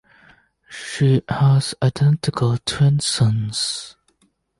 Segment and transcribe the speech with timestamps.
[0.67, 3.97] She has identical twin sons.